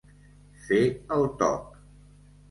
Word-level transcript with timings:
Fer 0.69 0.79
el 1.17 1.27
toc. 1.43 1.77